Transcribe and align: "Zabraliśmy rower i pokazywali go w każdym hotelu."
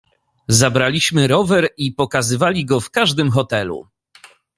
"Zabraliśmy 0.47 1.27
rower 1.27 1.69
i 1.77 1.91
pokazywali 1.91 2.65
go 2.65 2.79
w 2.79 2.91
każdym 2.91 3.31
hotelu." 3.31 3.87